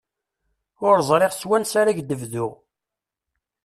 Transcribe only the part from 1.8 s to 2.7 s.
ara ak-d-bduɣ.